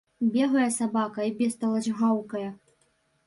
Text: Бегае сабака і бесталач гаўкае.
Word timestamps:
Бегае 0.35 0.69
сабака 0.77 1.27
і 1.29 1.33
бесталач 1.41 1.83
гаўкае. 1.99 2.45